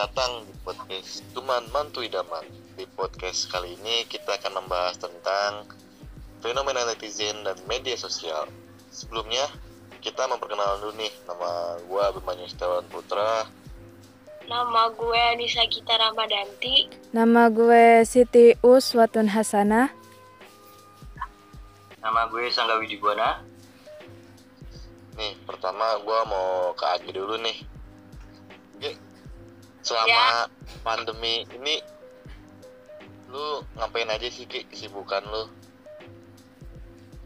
[0.00, 2.48] datang di podcast Tuman Mantu Idaman.
[2.72, 5.68] Di podcast kali ini kita akan membahas tentang
[6.40, 8.48] fenomena netizen dan media sosial.
[8.88, 9.44] Sebelumnya,
[10.00, 13.44] kita memperkenalkan dulu nih nama gue Abimanyu Setiawan Putra.
[14.48, 16.88] Nama gue Anissa Gita Ramadanti.
[17.12, 19.92] Nama gue Siti Uswatun Hasanah.
[22.00, 23.44] Nama gue Sangga Widibuana.
[25.20, 27.69] Nih, pertama gue mau ke Agi dulu nih.
[29.90, 30.46] Selama Ya.
[30.86, 31.82] pandemi ini,
[33.26, 35.50] lu ngapain aja sih Ki kesibukan lu?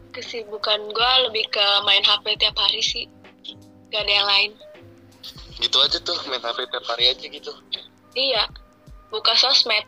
[0.09, 3.05] Kesibukan gue lebih ke main HP tiap hari sih.
[3.93, 4.51] Gak ada yang lain.
[5.61, 7.53] Gitu aja tuh, main HP tiap hari aja gitu.
[8.17, 8.49] Iya,
[9.13, 9.85] buka sosmed.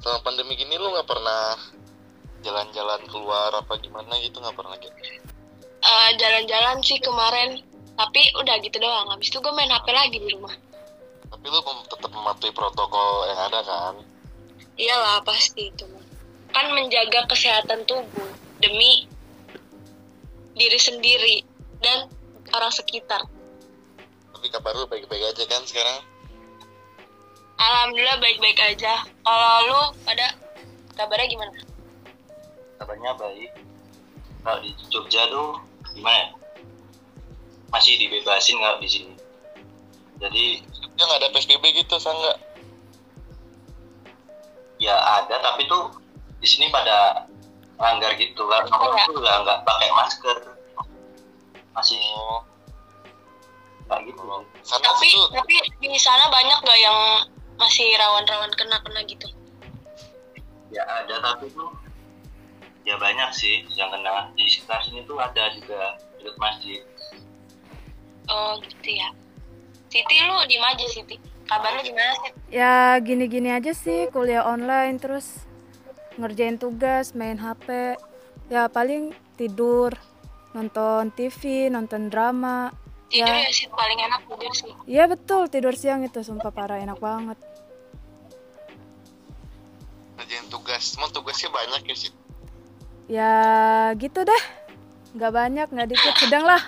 [0.00, 1.60] Selama pandemi gini lu nggak pernah
[2.40, 4.96] jalan-jalan keluar apa gimana gitu nggak pernah gitu?
[5.78, 7.60] Eh, Jalan-jalan sih kemarin.
[7.98, 9.10] Tapi udah gitu doang.
[9.12, 10.54] Habis itu gue main HP lagi di rumah.
[11.28, 13.94] Tapi lu tetap mematuhi protokol yang ada kan?
[14.78, 15.86] Iyalah pasti itu.
[16.50, 19.04] Kan menjaga kesehatan tubuh demi
[20.58, 21.36] diri sendiri
[21.84, 22.10] dan
[22.50, 23.22] orang sekitar.
[24.34, 26.02] Tapi kabar lu baik-baik aja kan sekarang?
[27.58, 29.02] Alhamdulillah baik-baik aja.
[29.02, 30.34] Kalau lu pada
[30.94, 31.52] kabarnya gimana?
[32.78, 33.50] Kabarnya baik.
[34.46, 35.58] Kalau di Jogja tuh
[35.92, 36.28] gimana ya?
[37.68, 39.14] Masih dibebasin kalau di sini.
[40.18, 40.44] Jadi
[40.98, 42.34] Ya nggak ada PSBB gitu, sangga?
[44.78, 45.90] ya ada tapi tuh
[46.38, 47.26] di sini pada
[47.82, 48.62] langgar gitu kan.
[48.70, 49.06] Orang Iya.
[49.10, 50.36] tuh nggak nggak pakai masker.
[51.74, 52.42] Masih Oh,
[53.90, 54.22] kayak gitu.
[54.68, 56.98] Tapi situ tapi di sana banyak gak yang
[57.56, 59.26] masih rawan-rawan kena-kena gitu?
[60.70, 61.72] Ya ada tapi tuh
[62.84, 66.80] ya banyak sih yang kena di sekitar sini tuh ada juga dekat masjid.
[68.28, 69.08] Oh gitu ya.
[69.88, 71.16] Siti lu di aja Siti.
[71.48, 72.32] Kabar lu gimana sih?
[72.52, 75.48] Ya gini-gini aja sih, kuliah online terus
[76.20, 77.96] ngerjain tugas, main HP.
[78.52, 79.96] Ya paling tidur,
[80.52, 82.72] nonton TV, nonton drama.
[83.08, 83.48] Tidur Ya.
[83.48, 84.72] ya sih paling enak tidur sih.
[84.84, 87.40] Iya betul, tidur siang itu sumpah parah enak banget.
[90.18, 90.98] ngerjain tugas.
[90.98, 92.12] Emang tugasnya banyak ya sih?
[93.08, 93.32] Ya
[93.96, 94.42] gitu deh.
[95.16, 96.60] Nggak banyak, nggak dikit, sedang lah.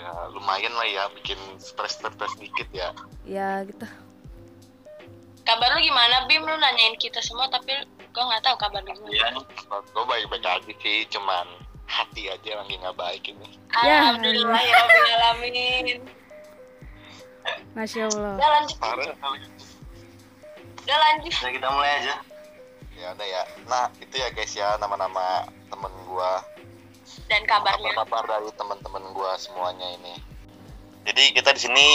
[0.00, 2.88] Ya lumayan lah ya, bikin stres-stres dikit ya.
[3.28, 3.84] Ya gitu.
[5.44, 6.40] Kabar lu gimana Bim?
[6.40, 9.12] Lu nanyain kita semua tapi gue nggak tahu kabar lu gimana.
[9.12, 9.28] Ya,
[9.92, 11.44] Gue baik-baik aja sih, cuman
[11.84, 13.60] hati aja lagi nggak baik ini.
[13.84, 14.08] Ya.
[14.08, 15.86] Alhamdulillah ya Rabbil alamin.
[17.76, 18.32] Masya Allah.
[18.40, 21.32] Udah lanjut, udah lanjut.
[21.40, 22.14] Nah, kita mulai aja.
[22.96, 23.42] Ya udah ya.
[23.64, 26.44] Nah itu ya guys ya nama-nama temen gua
[27.50, 27.90] Kabarnya.
[27.98, 30.14] kabar dari teman-teman gua semuanya ini.
[31.02, 31.86] Jadi kita di sini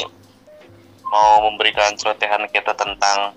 [1.08, 3.32] mau memberikan celotehan kita tentang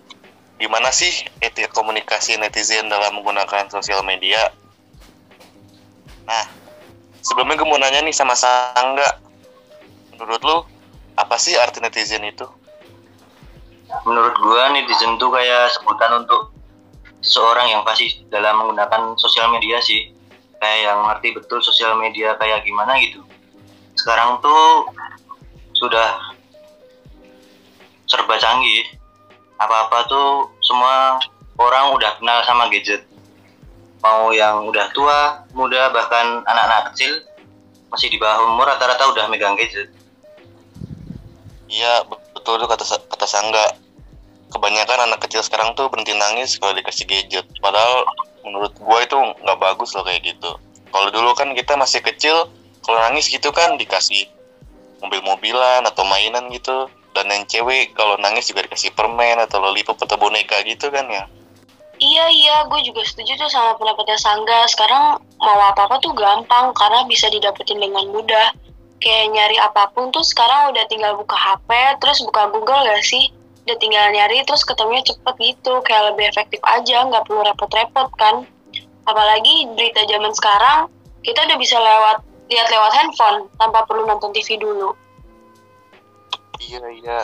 [0.58, 4.50] gimana sih etika komunikasi netizen dalam menggunakan sosial media.
[6.26, 6.44] Nah,
[7.22, 9.22] sebelumnya gue mau nanya nih sama Sangga.
[10.18, 10.58] Menurut lu,
[11.14, 12.50] apa sih arti netizen itu?
[14.02, 16.50] Menurut gua netizen tuh kayak sebutan untuk
[17.22, 20.17] seseorang yang pasti dalam menggunakan sosial media sih.
[20.58, 23.22] Kayak yang ngerti betul sosial media kayak gimana gitu.
[23.94, 24.90] Sekarang tuh
[25.74, 26.18] sudah
[28.10, 28.86] serba canggih.
[29.58, 31.18] Apa-apa tuh semua
[31.58, 33.06] orang udah kenal sama gadget.
[33.98, 37.18] Mau yang udah tua, muda, bahkan anak-anak kecil
[37.90, 39.90] masih di bawah umur rata-rata udah megang gadget.
[41.66, 43.66] Iya, be- betul tuh kata kata Sangga.
[44.48, 47.44] Kebanyakan anak kecil sekarang tuh berhenti nangis kalau dikasih gadget.
[47.60, 48.08] Padahal
[48.48, 50.56] menurut gua itu nggak bagus loh kayak gitu.
[50.88, 52.48] Kalau dulu kan kita masih kecil,
[52.80, 54.24] kalau nangis gitu kan dikasih
[55.04, 56.88] mobil-mobilan atau mainan gitu.
[57.12, 61.24] Dan yang cewek kalau nangis juga dikasih permen atau lollipop atau boneka gitu kan ya.
[61.98, 64.70] Iya iya, gue juga setuju tuh sama pendapatnya Sangga.
[64.70, 68.54] Sekarang mau apa-apa tuh gampang karena bisa didapetin dengan mudah.
[69.02, 73.30] Kayak nyari apa pun tuh sekarang udah tinggal buka HP, terus buka Google gak sih?
[73.68, 78.48] Udah tinggal nyari terus ketemunya cepet gitu, kayak lebih efektif aja, nggak perlu repot-repot kan.
[79.04, 80.88] Apalagi berita zaman sekarang,
[81.20, 84.96] kita udah bisa lewat lihat lewat handphone tanpa perlu nonton TV dulu.
[86.64, 87.18] Iya iya.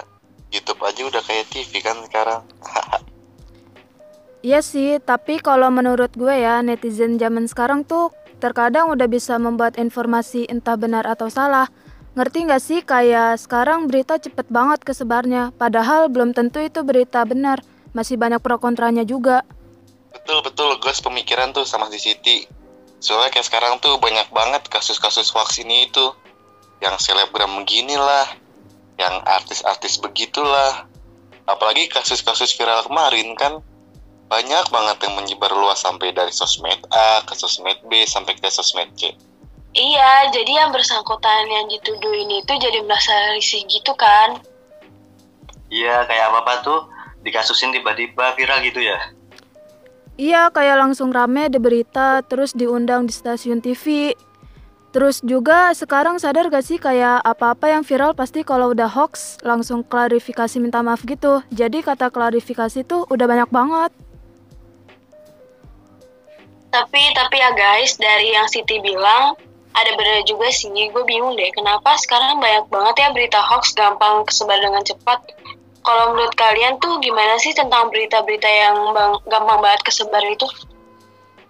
[0.52, 2.44] YouTube aja udah kayak TV kan sekarang.
[4.44, 8.12] Iya sih, tapi kalau menurut gue ya, netizen zaman sekarang tuh
[8.44, 11.72] terkadang udah bisa membuat informasi entah benar atau salah.
[12.14, 17.62] Ngerti nggak sih kayak sekarang berita cepet banget kesebarnya, padahal belum tentu itu berita benar.
[17.90, 19.42] Masih banyak pro kontranya juga.
[20.14, 22.46] Betul betul, gue pemikiran tuh sama si Siti.
[23.02, 26.14] Soalnya kayak sekarang tuh banyak banget kasus-kasus hoax ini itu.
[26.78, 28.26] Yang selebgram begini lah,
[28.98, 30.86] yang artis-artis begitulah
[31.44, 33.60] apalagi kasus-kasus viral kemarin kan
[34.30, 38.96] banyak banget yang menyebar luas sampai dari sosmed A ke sosmed B sampai ke sosmed
[38.96, 39.12] C
[39.74, 44.38] Iya, jadi yang bersangkutan yang dituduh ini tuh jadi merasa risih gitu kan.
[45.66, 46.80] Iya, kayak apa-apa tuh
[47.26, 49.02] dikasusin tiba-tiba viral gitu ya.
[50.14, 54.14] Iya, kayak langsung rame di berita, terus diundang di stasiun TV.
[54.94, 59.82] Terus juga sekarang sadar gak sih kayak apa-apa yang viral pasti kalau udah hoax langsung
[59.82, 61.42] klarifikasi minta maaf gitu.
[61.50, 63.90] Jadi kata klarifikasi tuh udah banyak banget.
[66.70, 69.34] Tapi tapi ya guys, dari yang Siti bilang
[69.74, 70.70] ada benar juga sih.
[70.70, 75.18] Gue bingung deh kenapa sekarang banyak banget ya berita hoax gampang kesebar dengan cepat.
[75.84, 80.48] Kalau menurut kalian tuh gimana sih tentang berita-berita yang bang, gampang banget kesebar itu?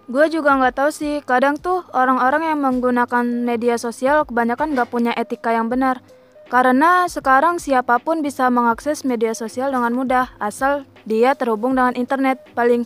[0.05, 5.15] Gue juga nggak tahu sih, kadang tuh orang-orang yang menggunakan media sosial kebanyakan nggak punya
[5.15, 6.03] etika yang benar.
[6.45, 12.37] Karena sekarang siapa pun bisa mengakses media sosial dengan mudah, asal dia terhubung dengan internet.
[12.53, 12.85] Paling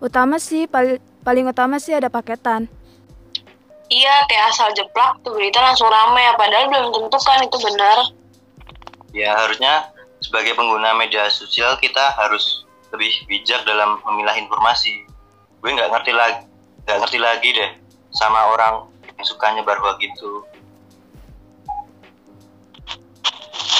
[0.00, 2.72] utama sih, paling, paling utama sih ada paketan.
[3.86, 7.98] Iya, kayak asal jeplak tuh berita langsung rame ya, padahal belum tentu kan itu benar.
[9.14, 15.06] Ya harusnya sebagai pengguna media sosial kita harus lebih bijak dalam memilah informasi.
[15.62, 16.42] Gue nggak ngerti lagi,
[16.86, 17.70] nggak ngerti lagi deh
[18.10, 20.42] sama orang yang suka nyebar hoax gitu.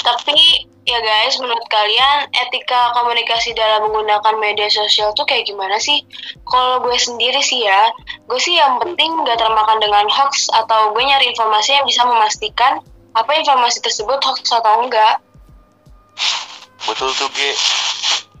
[0.07, 0.39] Tapi
[0.87, 5.99] ya guys, menurut kalian etika komunikasi dalam menggunakan media sosial tuh kayak gimana sih?
[6.47, 7.91] Kalau gue sendiri sih ya,
[8.27, 12.83] gue sih yang penting gak termakan dengan hoax atau gue nyari informasi yang bisa memastikan
[13.15, 15.23] apa informasi tersebut hoax atau enggak.
[16.85, 17.55] betul tuh G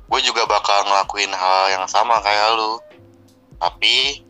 [0.07, 2.79] gue juga bakal ngelakuin hal yang sama kayak lu.
[3.59, 4.23] Tapi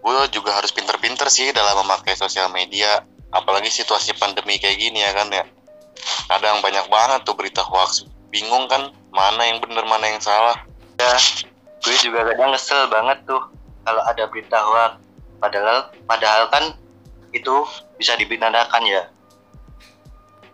[0.00, 5.12] gue juga harus pinter-pinter sih dalam memakai sosial media apalagi situasi pandemi kayak gini ya
[5.14, 5.44] kan ya.
[6.30, 8.06] Kadang banyak banget tuh berita hoax.
[8.30, 10.56] Bingung kan mana yang bener mana yang salah.
[10.96, 11.14] Ya,
[11.82, 13.42] gue juga kadang kesel banget tuh
[13.90, 15.02] kalau ada berita hoax.
[15.42, 16.64] Padahal, padahal kan
[17.34, 17.66] itu
[17.98, 19.02] bisa dibinadakan ya.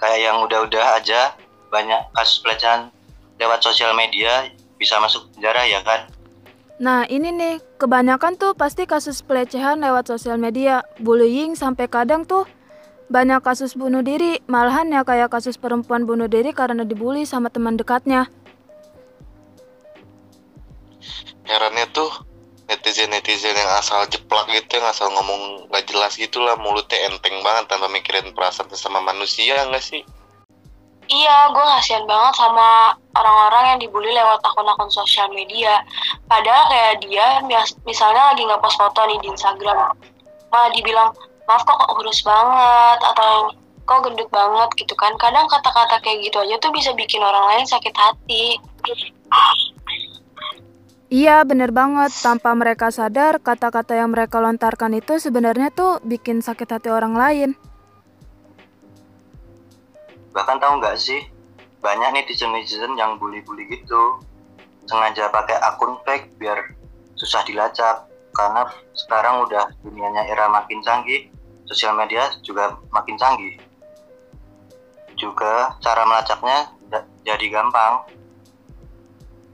[0.01, 1.37] Kayak yang udah-udah aja
[1.69, 2.89] banyak kasus pelecehan
[3.37, 4.49] lewat sosial media
[4.81, 6.09] bisa masuk penjara ya kan.
[6.81, 12.49] Nah ini nih, kebanyakan tuh pasti kasus pelecehan lewat sosial media, bullying sampai kadang tuh
[13.13, 17.77] banyak kasus bunuh diri, malahan ya kayak kasus perempuan bunuh diri karena dibully sama teman
[17.77, 18.29] dekatnya.
[21.47, 22.11] herannya tuh
[22.87, 27.67] netizen-netizen yang asal jeplak gitu yang asal ngomong gak jelas gitu lah mulutnya enteng banget
[27.67, 30.07] tanpa mikirin perasaan sesama manusia nggak sih
[31.07, 35.79] Iya, gue kasihan banget sama orang-orang yang dibully lewat akun-akun sosial media.
[36.27, 39.95] Padahal kayak dia, mis- misalnya lagi nggak post foto nih di Instagram,
[40.51, 41.15] malah dibilang,
[41.47, 43.55] maaf kok kurus banget, atau
[43.87, 45.15] kok gendut banget gitu kan.
[45.23, 48.59] Kadang kata-kata kayak gitu aja tuh bisa bikin orang lain sakit hati.
[51.07, 56.67] Iya bener banget, tanpa mereka sadar kata-kata yang mereka lontarkan itu sebenarnya tuh bikin sakit
[56.67, 57.55] hati orang lain.
[60.35, 61.23] Bahkan tahu nggak sih,
[61.79, 64.19] banyak netizen-netizen yang bully-bully gitu.
[64.91, 66.75] Sengaja pakai akun fake biar
[67.15, 68.11] susah dilacak.
[68.35, 71.31] Karena sekarang udah dunianya era makin canggih,
[71.71, 73.57] sosial media juga makin canggih.
[75.17, 78.05] Juga cara melacaknya ja- jadi gampang.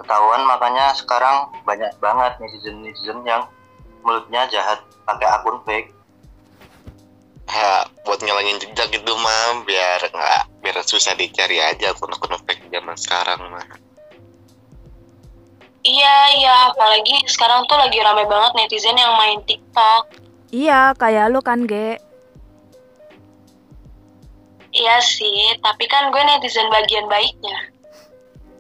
[0.03, 3.47] Ketahuan makanya sekarang banyak banget netizen-netizen yang
[4.03, 5.95] mulutnya jahat pakai akun fake.
[7.53, 12.97] ya buat ngilangin jejak gitu mah biar nggak biar susah dicari aja akun-akun fake zaman
[12.97, 13.67] sekarang mah
[15.83, 20.15] Iya, iya, apalagi sekarang tuh lagi rame banget netizen yang main TikTok.
[20.55, 21.99] Iya, kayak lu kan, Ge.
[24.71, 27.75] Iya sih, tapi kan gue netizen bagian baiknya.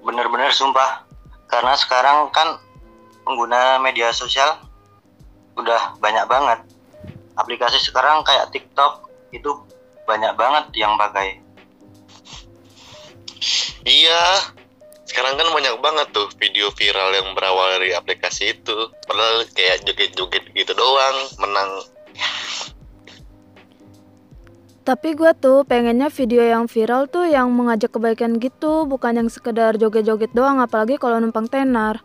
[0.02, 1.11] Bener-bener sumpah.
[1.52, 2.56] Karena sekarang kan
[3.28, 4.56] pengguna media sosial
[5.52, 6.64] udah banyak banget.
[7.36, 9.52] Aplikasi sekarang kayak TikTok itu
[10.08, 11.44] banyak banget yang pakai.
[13.82, 14.38] iya
[15.12, 20.46] sekarang kan banyak banget tuh video viral yang berawal dari aplikasi itu padahal kayak joget-joget
[20.54, 21.68] gitu doang menang
[24.82, 29.78] Tapi gue tuh pengennya video yang viral tuh yang mengajak kebaikan gitu, bukan yang sekedar
[29.78, 32.02] joget-joget doang, apalagi kalau numpang tenar.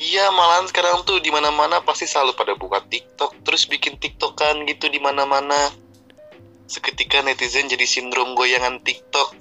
[0.00, 4.90] Iya, malahan sekarang tuh di mana-mana pasti selalu pada buka TikTok, terus bikin TikTokan gitu
[4.90, 5.70] di mana-mana.
[6.66, 9.38] Seketika netizen jadi sindrom goyangan TikTok.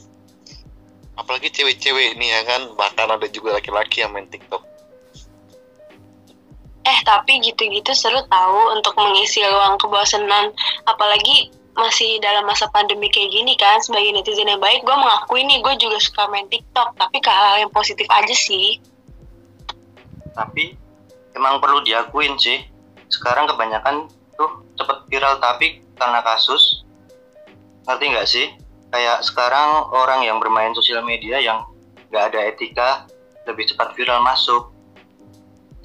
[1.17, 4.68] Apalagi cewek-cewek nih ya kan, bahkan ada juga laki-laki yang main TikTok.
[6.89, 10.49] Eh, tapi gitu-gitu seru tahu untuk mengisi ruang kebosanan.
[10.89, 15.61] Apalagi masih dalam masa pandemi kayak gini kan sebagai netizen yang baik gue mengakui nih
[15.61, 16.97] gue juga suka main TikTok.
[16.97, 18.81] Tapi ke hal yang positif aja sih.
[20.33, 20.73] Tapi
[21.37, 22.65] emang perlu diakuin sih.
[23.13, 26.81] Sekarang kebanyakan tuh cepet viral tapi karena kasus.
[27.85, 28.47] Ngerti nggak sih?
[28.89, 31.61] Kayak sekarang orang yang bermain sosial media yang
[32.09, 32.89] nggak ada etika
[33.45, 34.73] lebih cepat viral masuk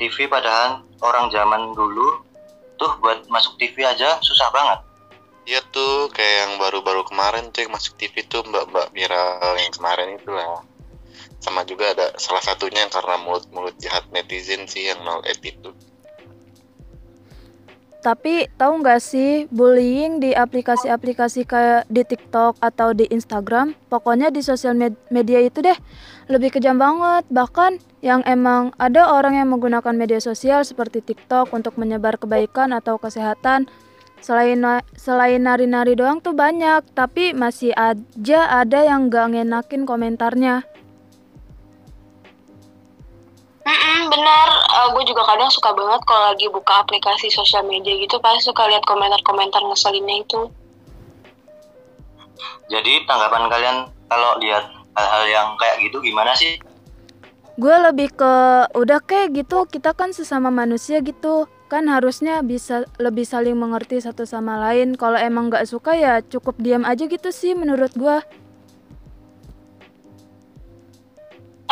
[0.01, 2.23] TV padahal orang zaman dulu
[2.81, 4.81] tuh buat masuk TV aja susah banget
[5.45, 10.17] Iya tuh kayak yang baru-baru kemarin tuh yang masuk TV tuh mbak-mbak viral yang kemarin
[10.17, 10.65] itu lah.
[11.37, 15.77] Sama juga ada salah satunya yang karena mulut-mulut jahat netizen sih yang nol attitude.
[18.05, 24.45] Tapi tahu nggak sih bullying di aplikasi-aplikasi kayak di TikTok atau di Instagram, pokoknya di
[24.45, 25.79] sosial med- media itu deh
[26.29, 27.25] lebih kejam banget.
[27.33, 33.01] Bahkan yang emang ada orang yang menggunakan media sosial seperti TikTok untuk menyebar kebaikan atau
[33.01, 33.73] kesehatan.
[34.21, 34.61] Selain
[35.01, 40.74] selain nari-nari doang tuh banyak, tapi masih aja ada yang gak ngenakin komentarnya.
[43.65, 44.49] Mm-mm, benar
[44.93, 48.85] gue juga kadang suka banget kalau lagi buka aplikasi sosial media gitu pasti suka lihat
[48.85, 50.53] komentar-komentar ngeselinnya itu
[52.69, 53.77] jadi tanggapan kalian
[54.13, 56.61] kalau lihat hal-hal yang kayak gitu gimana sih
[57.55, 58.35] Gue lebih ke
[58.75, 61.47] udah kayak gitu, kita kan sesama manusia gitu.
[61.71, 64.99] Kan harusnya bisa lebih saling mengerti satu sama lain.
[64.99, 68.19] Kalau emang gak suka ya cukup diam aja gitu sih menurut gue.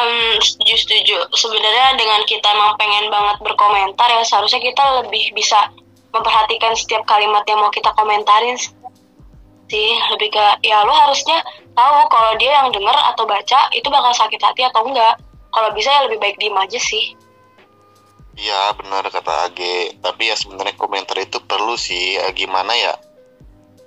[0.02, 1.16] Hmm, setuju setuju.
[1.30, 5.70] Sebenarnya dengan kita emang pengen banget berkomentar ya seharusnya kita lebih bisa
[6.10, 8.58] memperhatikan setiap kalimat yang mau kita komentarin
[9.70, 9.92] sih.
[10.10, 11.38] Lebih ke ya lo harusnya
[11.78, 15.22] tahu kalau dia yang denger atau baca itu bakal sakit hati atau enggak.
[15.54, 17.14] Kalau bisa ya lebih baik diem aja sih.
[18.34, 20.02] Iya benar kata Age.
[20.02, 22.18] Tapi ya sebenarnya komentar itu perlu sih.
[22.18, 22.98] Ya, gimana ya?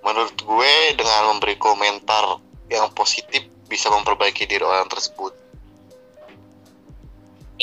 [0.05, 2.39] Menurut gue dengan memberi komentar
[2.71, 5.44] yang positif bisa memperbaiki diri orang tersebut.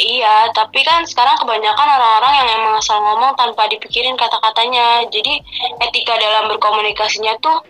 [0.02, 5.06] Iya, tapi kan sekarang kebanyakan orang-orang yang emang asal ngomong tanpa dipikirin kata-katanya.
[5.06, 5.38] Jadi
[5.78, 7.62] etika dalam berkomunikasinya tuh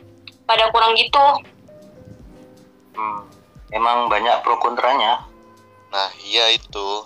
[0.49, 1.25] pada kurang gitu.
[2.97, 3.21] hmm,
[3.77, 5.29] emang banyak pro kontranya
[5.93, 7.05] Nah iya itu.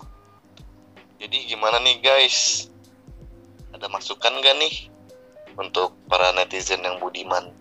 [1.19, 2.71] Jadi gimana nih guys?
[3.75, 4.87] Ada masukan gak nih
[5.59, 7.51] untuk para netizen yang budiman?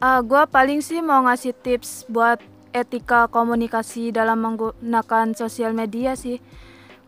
[0.00, 6.38] Ah, gue paling sih mau ngasih tips buat etika komunikasi dalam menggunakan sosial media sih.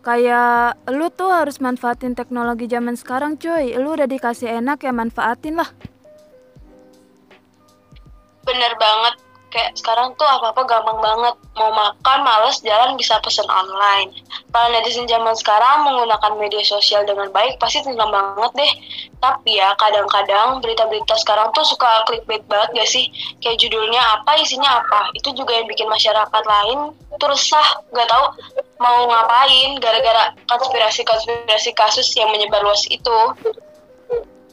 [0.03, 3.79] Kayak lu tuh harus manfaatin teknologi zaman sekarang cuy.
[3.79, 5.71] Lu udah dikasih enak ya manfaatin lah.
[8.43, 9.32] Bener banget.
[9.53, 11.37] Kayak sekarang tuh apa-apa gampang banget.
[11.61, 14.09] Mau makan, males, jalan bisa pesen online.
[14.49, 18.73] Para netizen zaman sekarang menggunakan media sosial dengan baik pasti tenang banget deh.
[19.21, 23.13] Tapi ya kadang-kadang berita-berita sekarang tuh suka clickbait banget gak sih?
[23.45, 25.13] Kayak judulnya apa, isinya apa.
[25.13, 27.69] Itu juga yang bikin masyarakat lain tuh resah.
[27.93, 28.25] Gak tahu
[28.81, 33.19] mau ngapain gara-gara konspirasi-konspirasi kasus yang menyebar luas itu.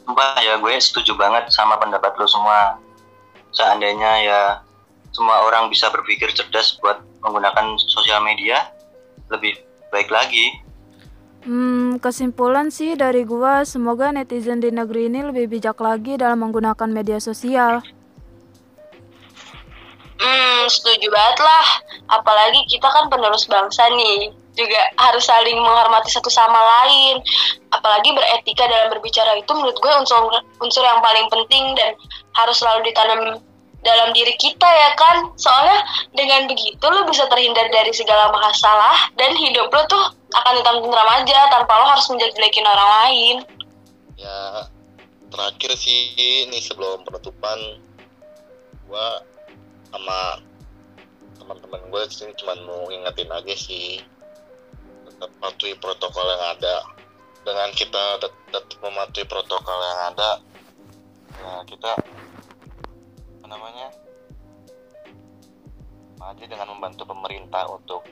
[0.04, 2.76] Sumpah ya gue setuju banget sama pendapat lo semua
[3.56, 4.42] seandainya ya
[5.10, 8.70] semua orang bisa berpikir cerdas buat menggunakan sosial media
[9.30, 9.58] lebih
[9.90, 10.54] baik lagi
[11.40, 16.84] Hmm, kesimpulan sih dari gua, semoga netizen di negeri ini lebih bijak lagi dalam menggunakan
[16.92, 17.80] media sosial.
[20.20, 21.66] Hmm, setuju banget lah.
[22.12, 24.36] Apalagi kita kan penerus bangsa nih.
[24.52, 27.24] Juga harus saling menghormati satu sama lain.
[27.72, 30.28] Apalagi beretika dalam berbicara itu menurut gue unsur,
[30.60, 31.96] unsur yang paling penting dan
[32.36, 33.40] harus selalu ditanam
[33.80, 35.32] dalam diri kita ya kan.
[35.36, 41.08] Soalnya dengan begitu lo bisa terhindar dari segala masalah dan hidup lo tuh akan tentram
[41.10, 43.36] aja tanpa lo harus menjelek-jelekin orang lain.
[44.20, 44.68] Ya
[45.30, 46.12] terakhir sih
[46.48, 47.58] ini sebelum penutupan
[48.90, 49.22] gua
[49.90, 50.42] sama
[51.50, 53.98] teman-teman gue sini cuma mau ngingetin aja sih
[55.10, 56.76] tetap patuhi protokol yang ada
[57.42, 60.30] dengan kita tet- tetap mematuhi protokol yang ada
[61.34, 61.90] ya kita
[63.50, 63.90] namanya?
[66.22, 68.06] Maju dengan membantu pemerintah untuk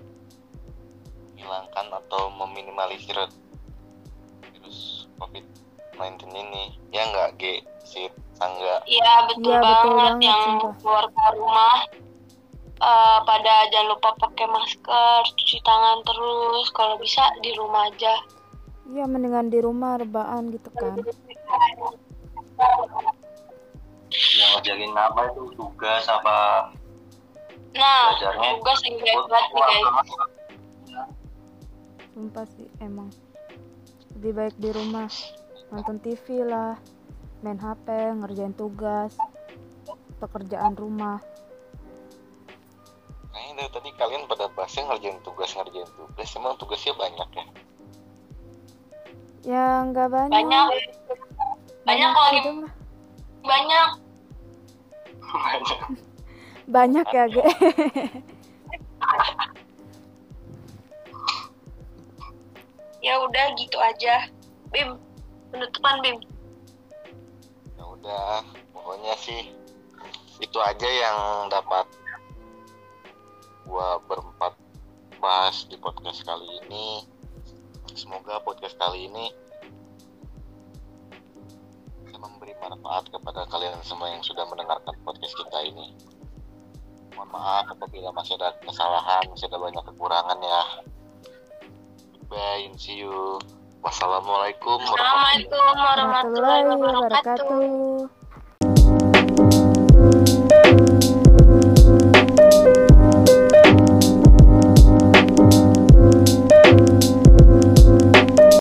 [1.38, 3.14] menghilangkan atau meminimalisir
[4.42, 6.74] virus COVID-19 ini.
[6.90, 7.62] Ya nggak G?
[7.86, 8.82] Si Sangga.
[8.90, 9.94] Iya betul Iya, betul banget.
[9.94, 10.42] banget, yang
[10.82, 11.76] keluar keluar rumah
[12.78, 16.66] eh, pada jangan lupa pakai masker, cuci tangan terus.
[16.74, 18.14] Kalau bisa di rumah aja.
[18.88, 20.96] Iya, mendingan di rumah rebaan gitu kan.
[24.10, 26.70] Yang ngerjain apa itu tugas apa
[27.76, 29.88] Nah, belajarnya tugas yang baik banget nih guys.
[32.16, 33.08] Sumpah sih emang
[34.18, 35.06] lebih baik di rumah
[35.68, 36.80] nonton TV lah
[37.44, 37.86] main HP,
[38.18, 39.14] ngerjain tugas,
[40.18, 41.22] pekerjaan rumah.
[43.30, 47.44] Kayaknya dari tadi kalian pada bahasnya ngerjain tugas ngerjain tugas, emang tugasnya banyak ya?
[49.46, 50.34] Ya nggak banyak.
[50.34, 50.66] banyak
[51.86, 52.50] banyak kalau lagi
[53.48, 53.88] banyak
[56.68, 57.40] Banyak ya, Ge.
[63.08, 64.28] ya udah gitu aja
[64.68, 65.00] bim
[65.48, 66.20] penutupan bim
[67.78, 68.44] Ya udah,
[68.76, 69.48] pokoknya sih
[70.44, 71.88] itu aja yang dapat
[73.64, 74.52] gua berempat
[75.18, 77.02] bahas di podcast kali ini.
[77.96, 79.32] Semoga podcast kali ini
[82.48, 85.92] memberi manfaat kepada kalian semua yang sudah mendengarkan podcast kita ini.
[87.12, 90.62] Mohon maaf apabila masih ada kesalahan, masih ada banyak kekurangan ya.
[92.28, 93.40] Bye, see you.
[93.84, 98.17] Wassalamualaikum warahmatullahi wabarakatuh.